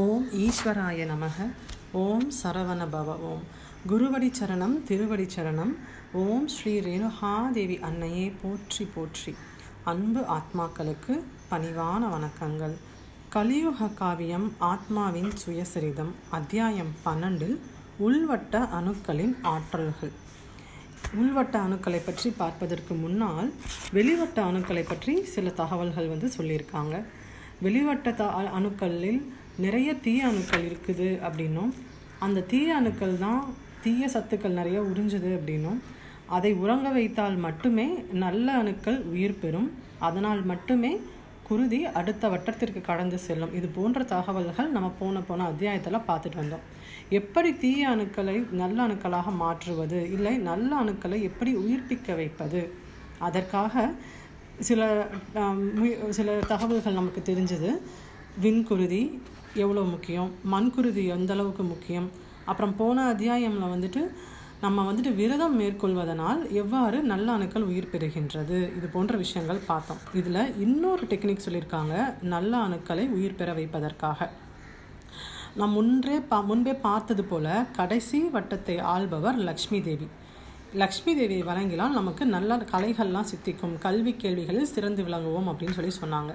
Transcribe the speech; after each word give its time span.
ஓம் 0.00 0.26
ஈஸ்வராய 0.42 1.06
நமக 1.10 1.46
ஓம் 2.02 2.28
சரவண 2.38 2.82
பவ 2.92 3.16
ஓம் 3.30 3.42
குருவடி 3.90 4.28
சரணம் 4.38 4.76
திருவடி 4.88 5.26
சரணம் 5.34 5.72
ஓம் 6.20 6.46
ஸ்ரீ 6.54 6.72
ரேணுகாதேவி 6.86 7.76
அன்னையே 7.88 8.24
போற்றி 8.42 8.84
போற்றி. 8.94 9.32
அன்பு 9.92 10.20
ஆத்மாக்களுக்கு 10.36 11.14
பணிவான 11.50 12.00
வணக்கங்கள். 12.14 12.76
கலியுக 13.34 13.90
காவியம் 14.00 14.46
ஆத்மாவின் 14.70 15.30
சுயசரிதம் 15.42 16.12
அத்தியாயம் 16.38 16.92
பன்னெண்டில் 17.04 17.56
உள்வட்ட 18.06 18.64
அணுக்களின் 18.78 19.36
ஆற்றல்கள். 19.54 20.14
உள்வட்ட 21.20 21.54
அணுக்களை 21.66 22.02
பற்றி 22.08 22.30
பார்ப்பதற்கு 22.40 22.94
முன்னால் 22.94 23.52
வெளிவட்ட 23.98 24.40
அணுக்களை 24.52 24.86
பற்றி 24.88 25.16
சில 25.34 25.50
தகவல்கள் 25.62 26.12
வந்து 26.14 26.30
சொல்லியிருக்காங்க. 26.38 26.96
வெளிவட்ட 27.66 28.10
த 28.20 28.24
அணுக்களில் 28.58 29.22
நிறைய 29.58 29.94
தீய 29.94 30.26
அணுக்கள் 30.26 30.64
இருக்குது 30.68 31.08
அப்படின்னும். 31.26 31.72
அந்த 32.18 32.40
தீய 32.40 32.74
அணுக்கள் 32.74 33.18
தான் 33.18 33.54
தீய 33.84 34.08
சத்துக்கள் 34.14 34.58
நிறைய 34.60 34.80
உறிஞ்சுது 34.80 35.30
அப்படின்னும். 35.38 35.80
அதை 36.26 36.52
உறங்க 36.52 36.88
வைத்தால் 36.88 37.36
மட்டுமே 37.36 37.86
நல்ல 38.12 38.52
அணுக்கள் 38.52 39.00
உயிர் 39.14 39.40
பெறும். 39.40 39.70
அதனால் 39.98 40.42
மட்டுமே 40.42 41.00
குருதி 41.48 41.84
அடுத்த 41.84 42.28
வட்டத்திற்கு 42.28 42.80
கடந்து 42.80 43.18
செல்லும். 43.18 43.54
இது 43.54 43.68
போன்ற 43.68 44.02
தகவல்கள் 44.02 44.70
நம்ம 44.70 44.88
போன 44.98 45.20
போன 45.20 45.44
அத்தியாயத்தில் 45.44 46.06
பார்த்துட்டு 46.08 46.40
வந்தோம். 46.42 46.64
எப்படி 47.10 47.56
தீய 47.56 47.90
அணுக்களை 47.94 48.36
நல்ல 48.50 48.86
அணுக்களாக 48.86 49.34
மாற்றுவது? 49.36 50.12
இல்லை 50.12 50.36
நல்ல 50.38 50.70
அணுக்களை 50.82 51.18
எப்படி 51.22 51.54
உயிர்ப்பிக்க 51.54 52.14
வைப்பது? 52.14 52.62
அதற்காக 53.18 53.90
சில 54.60 55.06
சில 56.10 56.38
தகவல்கள் 56.48 56.98
நமக்கு 57.00 57.34
தெரிஞ்சது. 57.34 57.80
விண்குருதி 58.40 59.20
எவ்வளோ 59.54 59.80
முக்கியம்? 59.80 60.30
மண்குருதி 60.50 61.06
எந்த 61.06 61.32
அளவுக்கு 61.32 61.62
முக்கியம்? 61.62 62.10
அப்புறம் 62.44 62.76
போன 62.76 63.14
அத்தியாயமில் 63.14 63.72
வந்துட்டு 63.74 64.08
நம்ம 64.60 64.92
வந்துட்டு 64.92 65.14
விரதம் 65.14 65.60
மேற்கொள்வதனால் 65.60 66.50
எவ்வாறு 66.50 67.02
நல்ல 67.02 67.32
அணுக்கள் 67.32 67.62
உயிர் 67.62 67.88
பெறுகின்றது? 67.92 68.76
இது 68.76 68.88
போன்ற 68.92 69.16
விஷயங்கள் 69.16 69.60
பார்த்தோம். 69.66 69.98
இதில் 70.14 70.58
இன்னொரு 70.58 71.04
டெக்னிக் 71.04 71.44
சொல்லியிருக்காங்க 71.46 72.22
நல்ல 72.22 72.56
அணுக்களை 72.56 73.08
உயிர் 73.10 73.34
பெற 73.34 73.52
வைப்பதற்காக. 73.52 74.30
நாம் 75.54 75.70
முன்றே 75.70 76.20
பா 76.28 76.40
முன்பே 76.40 76.74
பார்த்தது 76.74 77.24
போல 77.24 77.66
கடைசி 77.72 78.22
வட்டத்தை 78.34 78.80
ஆள்பவர் 78.80 79.36
லக்ஷ்மி 79.36 79.82
தேவி. 79.82 80.08
லக்ஷ்மி 80.74 81.12
தேவியை 81.20 81.44
வழங்கினால் 81.44 81.90
நமக்கு 81.90 82.26
நல்ல 82.26 82.56
கலைகள்லாம் 82.56 83.30
சித்திக்கும் 83.32 83.78
கல்வி 83.78 84.12
கேள்விகளில் 84.12 84.72
சிறந்து 84.74 85.02
விளங்குவோம் 85.02 85.50
அப்படின்னு 85.50 85.70
சொல்லி 85.70 85.92
சொன்னாங்க. 86.02 86.34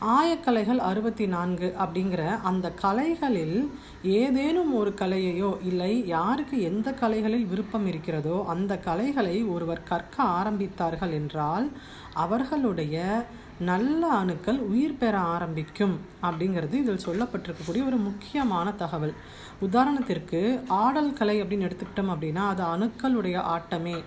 ஆயக்கலைகள் 0.00 0.76
அறுபத்தி 0.76 1.26
நான்கு 1.26 1.74
அப்படிங்கிற 1.78 2.42
அந்த 2.42 2.70
கலைகளில் 2.70 3.70
ஏதேனும் 4.02 4.74
ஒரு 4.74 4.94
கலையையோ 4.96 5.56
இல்லை 5.62 6.06
யாருக்கு 6.06 6.62
எந்த 6.62 6.92
கலைகளில் 6.92 7.46
விருப்பம் 7.46 7.86
இருக்கிறதோ 7.86 8.44
அந்த 8.48 8.78
கலைகளை 8.78 9.42
ஒருவர் 9.42 9.82
கற்க 9.82 10.24
ஆரம்பித்தார்கள் 10.24 11.12
என்றால் 11.12 11.70
அவர்களுடைய 12.14 13.24
நல்ல 13.58 14.06
அணுக்கள் 14.06 14.58
உயிர் 14.58 14.96
பெற 14.96 15.18
ஆரம்பிக்கும் 15.18 16.00
அப்படிங்கிறது 16.22 16.72
இதில் 16.72 17.04
சொல்லப்பட்டிருக்கக்கூடிய 17.06 17.86
ஒரு 17.86 17.96
முக்கியமான 17.96 18.72
தகவல். 18.72 19.14
உதாரணத்திற்கு 19.62 20.60
ஆடல் 20.68 21.12
கலை 21.12 21.42
அப்படின்னு 21.42 21.70
எடுத்துக்கிட்டோம் 21.70 22.12
அப்படின்னா 22.14 22.46
அது 22.48 22.64
அணுக்களுடைய 22.64 23.42
ஆட்டமே. 23.56 24.02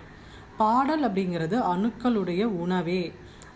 பாடல் 0.58 1.12
அப்படிங்கிறது 1.12 1.62
அணுக்களுடைய 1.76 2.44
உணவே. 2.44 3.14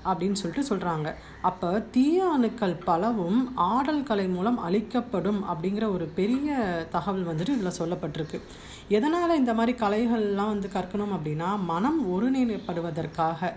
அப்படின்னு 0.09 0.39
சொல்லிட்டு 0.41 0.63
சொல்கிறாங்க 0.69 1.13
அப்போ 1.41 1.69
தீய 1.91 2.25
அணுக்கள் 2.25 2.75
பலவும் 2.85 3.39
ஆடல் 3.55 4.03
கலை 4.03 4.27
மூலம் 4.27 4.59
அழிக்கப்படும் 4.59 5.39
அப்படிங்கிற 5.51 5.93
ஒரு 5.93 6.05
பெரிய 6.05 6.57
தகவல் 6.89 7.27
வந்துட்டு 7.27 7.55
இதில் 7.57 7.79
சொல்லப்பட்டிருக்கு. 7.79 8.39
எதனால் 8.87 9.37
இந்த 9.37 9.53
மாதிரி 9.53 9.73
கலைகள்லாம் 9.77 10.51
வந்து 10.53 10.69
கற்கணும் 10.73 11.13
அப்படின்னா 11.17 11.49
மனம் 11.65 11.99
ஒருநிலைப்படுவதற்காக. 12.13 13.51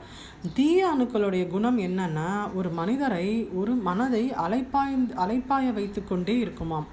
தீய 0.55 0.93
அணுக்களுடைய 0.93 1.47
குணம் 1.49 1.79
என்னன்னா 1.79 2.29
ஒரு 2.55 2.71
மனிதரை 2.71 3.49
ஒரு 3.53 3.75
மனதை 3.89 4.25
அலைப்பாய் 4.47 4.97
அலைப்பாய 5.25 5.73
வைத்து 5.73 6.03
கொண்டே 6.05 6.39
இருக்குமாம். 6.39 6.89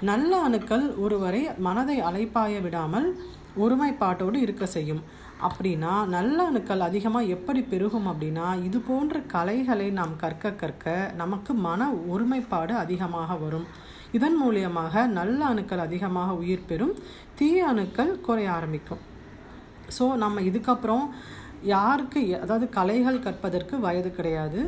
நல்ல 0.00 0.40
அணுக்கள் 0.40 0.86
ஒருவரை 0.96 1.42
மனதை 1.58 2.00
அலைப்பாய 2.00 2.62
விடாமல் 2.62 3.08
ஒருமைப்பாட்டோடு 3.58 4.34
இருக்க 4.34 4.66
செய்யும். 4.66 5.04
அப்படின்னா 5.48 5.94
நல்ல 6.14 6.36
அணுக்கள் 6.50 6.86
அதிகமாக 6.86 7.32
எப்படி 7.34 7.60
பெருகும் 7.62 8.08
அப்படின்னா 8.12 8.46
இது 8.66 8.78
போன்ற 8.88 9.16
கலைகளை 9.34 9.88
நாம் 9.98 10.14
கற்க 10.22 10.52
கற்க 10.62 10.94
நமக்கு 11.16 11.52
மன 11.66 11.88
ஒருமைப்பாடு 12.12 12.74
அதிகமாக 12.84 13.36
வரும். 13.44 13.66
இதன் 14.16 14.36
மூலியமாக 14.42 15.06
நல்ல 15.18 15.40
அணுக்கள் 15.52 15.84
அதிகமாக 15.86 16.36
உயிர் 16.42 16.68
பெறும் 16.68 16.94
தீய 17.38 17.66
அணுக்கள் 17.66 18.12
குறைய 18.26 18.50
ஆரம்பிக்கும். 18.58 19.02
ஸோ 19.96 20.04
நம்ம 20.22 20.42
இதுக்கப்புறம் 20.50 21.04
யாருக்கு 21.72 22.20
அதாவது 22.44 22.66
கலைகள் 22.78 23.24
கற்பதற்கு 23.26 23.74
வயது 23.86 24.10
கிடையாது. 24.16 24.60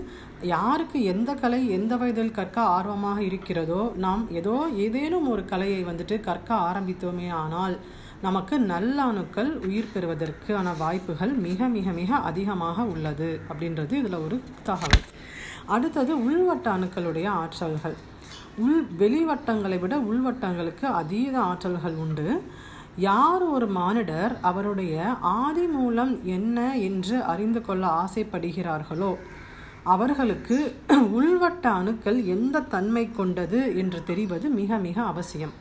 யாருக்கு 0.52 0.98
எந்த 1.12 1.30
கலை 1.34 1.60
எந்த 1.78 1.92
வயதில் 1.96 2.36
கற்க 2.38 2.58
ஆர்வமாக 2.76 3.20
இருக்கிறதோ 3.28 3.82
நாம் 4.04 4.24
ஏதோ 4.40 4.56
ஏதேனும் 4.84 5.30
ஒரு 5.34 5.44
கலையை 5.44 5.80
வந்துட்டு 5.90 6.16
கற்க 6.28 6.50
ஆரம்பித்தோமே 6.68 7.28
ஆனால் 7.42 7.76
நமக்கு 8.22 8.54
நல்ல 8.58 8.96
அணுக்கள் 9.02 9.50
உயிர் 9.66 9.90
பெறுவதற்கான 9.92 10.68
வாய்ப்புகள் 10.78 11.32
மிக 11.46 11.68
மிக 11.74 11.90
மிக 11.98 12.10
அதிகமாக 12.30 12.84
உள்ளது 12.92 13.28
அப்படின்றது 13.50 13.92
இதில் 14.00 14.22
ஒரு 14.24 14.36
தகவல். 14.68 15.04
அடுத்தது 15.74 16.12
உள்வட்ட 16.28 16.66
அணுக்களுடைய 16.76 17.26
ஆற்றல்கள். 17.42 17.96
உள் 18.64 18.80
வெளிவட்டங்களை 19.02 19.78
விட 19.80 19.96
உள்வட்டங்களுக்கு 20.10 20.86
அதீத 21.00 21.34
ஆற்றல்கள் 21.50 21.96
உண்டு. 22.04 22.26
யார் 22.96 23.44
ஒரு 23.56 23.66
மானிடர் 23.78 24.34
அவருடைய 24.40 24.94
ஆதி 25.42 25.66
மூலம் 25.76 26.12
என்ன 26.36 26.76
என்று 26.88 27.16
அறிந்து 27.32 27.60
கொள்ள 27.60 27.86
ஆசைப்படுகிறார்களோ 28.02 29.12
அவர்களுக்கு 29.94 30.56
உள்வட்ட 31.18 31.64
அணுக்கள் 31.80 32.18
எந்த 32.34 32.66
தன்மை 32.74 33.04
கொண்டது 33.10 33.60
என்று 33.76 34.00
தெரிவது 34.10 34.48
மிக 34.60 34.78
மிக 34.78 34.98
அவசியம். 35.12 35.54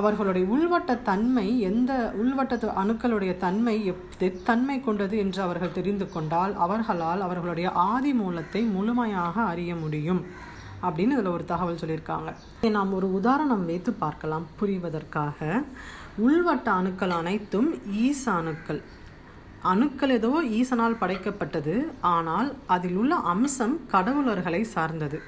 அவர்களுடைய 0.00 0.44
உள்வட்ட 0.54 0.92
தன்மை 1.08 1.46
எந்த 1.70 1.92
உள்வட்ட 2.22 2.54
அணுக்களுடைய 2.82 3.32
தன்மை 3.44 3.74
எப் 3.90 4.42
தன்மை 4.48 4.76
கொண்டது 4.80 5.16
என்று 5.24 5.40
அவர்கள் 5.46 5.76
தெரிந்து 5.78 6.06
கொண்டால் 6.14 6.54
அவர்களால் 6.64 7.22
அவர்களுடைய 7.26 7.68
ஆதி 7.90 8.12
மூலத்தை 8.22 8.62
முழுமையாக 8.76 9.36
அறிய 9.52 9.74
முடியும். 9.74 10.22
அப்படின்னு 10.86 11.14
இதில் 11.16 11.34
ஒரு 11.36 11.44
தகவல் 11.44 11.80
சொல்லியிருக்காங்க. 11.82 12.30
நாம் 12.70 12.92
ஒரு 12.92 13.08
உதாரணம் 13.12 13.64
வைத்து 13.66 13.92
பார்க்கலாம். 14.04 14.46
புரிவதற்காக 14.60 15.62
உள்வட்ட 16.26 16.66
அணுக்கள் 16.78 17.16
அனைத்தும் 17.20 17.70
ஈச 18.06 18.22
அணுக்கள். 18.40 18.82
அணுக்கள் 19.72 20.14
ஏதோ 20.18 20.32
ஈசனால் 20.58 21.00
படைக்கப்பட்டது 21.02 21.74
ஆனால் 22.14 22.50
அதில் 22.66 22.96
உள்ள 22.96 23.14
அம்சம் 23.32 23.76
கடவுளர்களை 23.92 24.60
சார்ந்தது. 24.74 25.18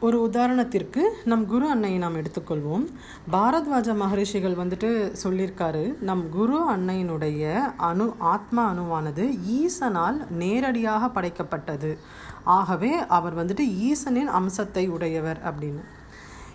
ஒரு 0.00 0.30
உதாரணத்திற்கு 0.32 1.02
நம் 1.24 1.46
குரு 1.46 1.70
அன்னையை 1.70 1.98
நாம் 1.98 2.16
எடுத்துக்கொள்வோம். 2.16 2.86
பாரத்வாஜ 3.32 3.96
மகரிஷிகள் 3.96 4.54
வந்துட்டு 4.54 5.14
சொல்லியிருக்காரு 5.22 6.00
நம் 6.00 6.28
குரு 6.28 6.70
அன்னையினுடைய 6.70 7.54
அணு 7.76 8.14
ஆத்மா 8.18 8.72
அணுவானது 8.72 9.24
ஈசனால் 9.60 10.30
நேரடியாக 10.30 11.06
படைக்கப்பட்டது. 11.06 11.96
ஆகவே 12.44 12.92
அவர் 13.08 13.46
வந்துட்டு 13.46 13.64
ஈசனின் 13.88 14.30
அம்சத்தை 14.40 14.88
உடையவர் 14.88 15.40
அப்படின்னு. 15.44 15.84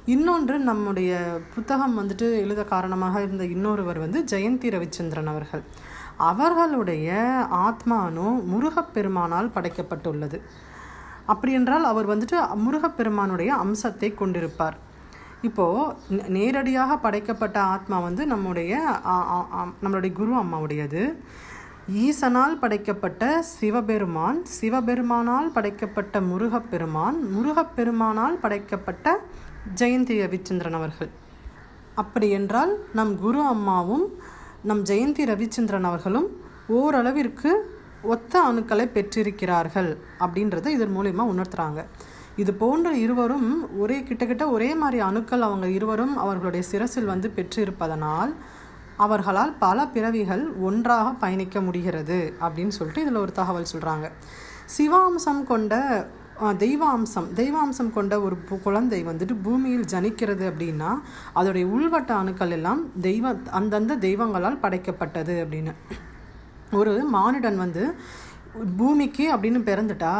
இன்னொன்று 0.05 0.59
நம்முடைய 0.59 1.39
புத்தகம் 1.55 1.97
வந்துட்டு 1.99 2.27
எழுத 2.39 2.63
காரணமாக 2.63 3.21
இருந்த 3.21 3.45
இன்னொருவர் 3.45 3.99
வந்து 3.99 4.23
ஜெயந்தி 4.31 4.69
ரவிச்சந்திரன் 4.75 5.31
அவர்கள். 5.33 5.63
அவர்களுடைய 6.17 7.11
ஆத்மானு 7.67 8.27
முருகப்பெருமானால் 8.53 9.55
படைக்கப்பட்டுள்ளது. 9.55 10.39
அப்படி 11.33 11.51
என்றால் 11.59 11.85
அவர் 11.91 12.07
வந்துட்டு 12.11 12.37
முருகப்பெருமானுடைய 12.65 13.49
அம்சத்தை 13.63 14.09
கொண்டிருப்பார். 14.21 14.77
இப்போது 15.47 16.25
நேரடியாக 16.37 16.97
படைக்கப்பட்ட 17.05 17.57
ஆத்மா 17.75 17.97
வந்து 18.07 18.23
நம்முடைய 18.33 18.73
நம்மளுடைய 19.83 20.11
குரு 20.19 20.33
அம்மாவுடையது. 20.41 21.03
ஈசனால் 22.03 22.53
படைக்கப்பட்ட 22.63 23.23
சிவபெருமான் 23.53 24.39
சிவபெருமானால் 24.57 25.47
படைக்கப்பட்ட 25.55 26.21
முருகப்பெருமான் 26.31 27.17
முருகப்பெருமானால் 27.35 28.35
படைக்கப்பட்ட 28.43 29.15
ஜெயந்தி 29.79 30.15
ரவிச்சந்திரன் 30.23 30.77
அவர்கள். 30.79 31.11
அப்படி 32.01 32.27
என்றால் 32.39 32.71
நம் 32.97 33.13
குரு 33.23 33.41
அம்மாவும் 33.53 34.05
நம் 34.69 34.83
ஜெயந்தி 34.89 35.23
ரவிச்சந்திரன் 35.31 35.87
அவர்களும் 35.89 36.29
ஓரளவிற்கு 36.79 37.51
ஒத்த 38.03 38.41
அணுக்களை 38.51 38.85
பெற்றிருக்கிறார்கள் 38.95 39.97
அப்படின்றத 40.19 40.65
இதன் 40.65 40.95
மூலயமா 40.97 41.23
உணர்த்துறாங்க. 41.33 41.83
இது 42.35 42.53
போன்ற 42.53 42.91
இருவரும் 42.93 43.79
ஒரே 43.79 44.03
கிட்டத்தட்ட 44.03 44.49
ஒரே 44.49 44.75
மாதிரி 44.75 45.01
அணுக்கள் 45.01 45.41
அவங்க 45.41 45.67
இருவரும் 45.67 46.17
அவர்களுடைய 46.17 46.67
சிரசில் 46.71 47.05
வந்து 47.05 47.31
பெற்றிருப்பதனால் 47.35 48.33
அவர்களால் 48.97 49.53
பல 49.59 49.87
பிறவிகள் 49.87 50.53
ஒன்றாக 50.59 51.11
பயணிக்க 51.11 51.61
முடிகிறது 51.61 52.33
அப்படின்னு 52.39 52.67
சொல்லிட்டு 52.67 53.01
இதில் 53.01 53.15
ஒரு 53.15 53.31
தகவல் 53.31 53.71
சொல்கிறாங்க 53.73 54.11
சிவாம்சம் 54.77 55.43
கொண்ட 55.43 55.75
தெய்வாம்சம் 56.41 57.27
தெய்வாம்சம் 57.35 57.93
கொண்ட 57.93 58.21
ஒரு 58.21 58.37
குழந்தை 58.63 59.05
வந்துட்டு 59.05 59.35
பூமியில் 59.43 59.89
ஜனிக்கிறது 59.91 60.45
அப்படின்னா 60.51 60.91
அதோடைய 61.35 61.65
உள்வட்ட 61.75 62.11
அணுக்கள் 62.11 62.49
எல்லாம் 62.49 62.99
தெய்வ 63.01 63.35
அந்தந்த 63.51 63.95
தெய்வங்களால் 63.95 64.61
படைக்கப்பட்டது 64.61 65.35
அப்படின்னு. 65.43 65.73
ஒரு 66.79 66.91
மானிடன் 67.13 67.57
வந்து 67.61 67.83
பூமிக்கு 68.77 69.25
அப்படின்னு 69.33 69.59
பிறந்துட்டா 69.67 70.13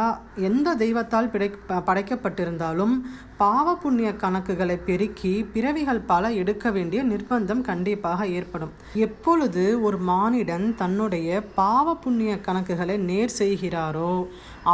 எந்த 0.48 0.68
தெய்வத்தால் 0.82 1.30
பிடை 1.32 1.48
படைக்கப்பட்டிருந்தாலும் 1.88 2.94
பாவ 3.36 3.74
புண்ணிய 3.82 4.10
கணக்குகளை 4.22 4.76
பெருக்கி 4.86 5.32
பிறவிகள் 5.54 6.00
பல 6.12 6.30
எடுக்க 6.40 6.70
வேண்டிய 6.70 7.00
நிர்பந்தம் 7.04 7.62
கண்டிப்பாக 7.70 8.26
ஏற்படும். 8.38 8.72
எப்பொழுது 9.06 9.64
ஒரு 9.82 10.00
மானிடன் 10.08 10.66
தன்னுடைய 10.74 11.40
பாவ 11.54 11.94
புண்ணிய 11.94 12.34
கணக்குகளை 12.46 12.98
நேர் 13.10 13.36
செய்கிறாரோ 13.38 14.12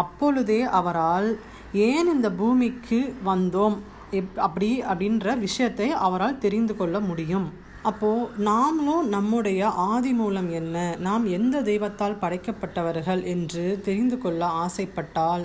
அப்பொழுதே 0.03 0.61
அவரால் 0.81 1.31
ஏன் 1.73 2.11
இந்த 2.15 2.31
பூமிக்கு 2.33 3.01
வந்தோம் 3.27 3.79
எப் 4.11 4.39
அப்படி 4.47 4.71
அப்படின்ற 4.83 5.39
விஷயத்தை 5.39 5.91
அவரால் 6.07 6.43
தெரிந்து 6.45 6.77
கொள்ள 6.77 7.01
முடியும். 7.01 7.49
அப்போது 7.89 8.45
நாமளும் 8.45 9.09
நம்முடைய 9.09 9.61
ஆதி 9.87 10.13
மூலம் 10.13 10.51
என்ன? 10.53 10.77
நாம் 10.99 11.25
எந்த 11.29 11.57
தெய்வத்தால் 11.63 12.21
படைக்கப்பட்டவர்கள் 12.21 13.23
என்று 13.27 13.65
தெரிந்து 13.85 14.17
கொள்ள 14.19 14.43
ஆசைப்பட்டால் 14.59 15.45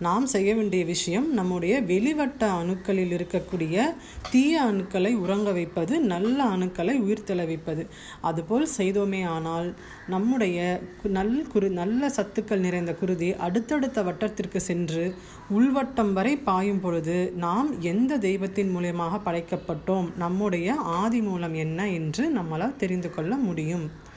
நாம் 0.00 0.26
செய்ய 0.26 0.54
வேண்டிய 0.54 0.84
விஷயம் 0.84 1.32
நம்முடைய 1.32 1.82
வெளிவட்ட 1.82 2.50
அணுக்களில் 2.50 3.20
இருக்கக்கூடிய 3.20 3.82
தீய 4.30 4.62
அணுக்களை 4.62 5.14
உறங்க 5.14 5.52
வைப்பது 5.52 6.00
நல்ல 6.00 6.44
அணுக்களை 6.44 7.00
உயிர்த்தெழ 7.00 7.46
வைப்பது. 7.46 7.86
அதுபோல் 8.20 8.68
செய்தோமே 8.78 9.26
ஆனால் 9.26 9.74
நம்முடைய 10.08 10.80
கு- 11.02 11.08
நல் 11.08 11.46
குரு 11.46 11.70
நல்ல 11.70 12.12
சத்துக்கள் 12.16 12.58
நிறைந்த 12.58 12.94
குருதி 12.94 13.34
அடுத்தடுத்த 13.34 14.02
வட்டத்திற்கு 14.02 14.60
சென்று 14.60 15.14
உள்வட்டம் 15.50 16.12
வரை 16.12 16.36
பாயும் 16.36 16.80
பொழுது 16.80 17.32
நாம் 17.36 17.80
எந்த 17.80 18.18
தெய்வத்தின் 18.18 18.76
மூலியமாக 18.76 19.20
படைக்கப்பட்டோம் 19.24 20.16
நம்முடைய 20.16 20.74
ஆதி 20.74 21.20
மூலம் 21.20 21.54
என்ன 21.54 21.90
என்று 21.90 22.32
நம்மளால் 22.34 22.76
தெரிந்து 22.76 23.10
கொள்ள 23.10 23.36
முடியும். 23.36 24.08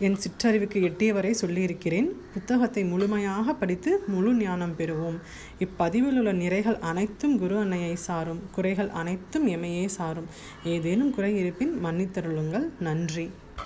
என் 0.00 0.16
சிற்றறிவுக்கு 0.16 0.78
எட்டியவரை 0.88 1.30
சொல்லியிருக்கிறேன். 1.30 2.08
புத்தகத்தை 2.32 2.84
முழுமையாக 2.84 3.54
படித்து 3.54 4.02
முழு 4.06 4.34
ஞானம் 4.34 4.74
பெறுவோம். 4.78 5.18
இப்பதிவில் 5.58 6.18
உள்ள 6.18 6.32
நிறைகள் 6.32 6.78
அனைத்தும் 6.78 7.38
குரு 7.38 7.58
அன்னையை 7.58 7.94
சாரும். 7.96 8.40
குறைகள் 8.52 8.88
அனைத்தும் 8.88 9.48
எமையே 9.48 9.86
சாரும். 9.86 10.26
ஏதேனும் 10.64 11.10
குறை 11.10 11.38
இருப்பின் 11.38 11.84
மன்னித்தருளுங்கள். 11.84 12.66
நன்றி. 12.80 13.30